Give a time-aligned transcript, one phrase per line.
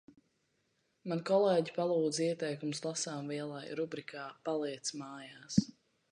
[1.11, 5.61] Man kolēģi palūdza ieteikumus lasāmvielai rubrikā "paliec mājās".